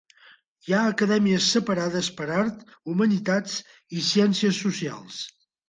Hi 0.69 0.73
ha 0.75 0.79
acadèmies 0.93 1.49
separades 1.57 2.09
per 2.21 2.27
Art, 2.39 2.65
Humanitats 2.95 3.61
i 4.01 4.05
Ciències 4.11 4.67
Socials. 4.69 5.25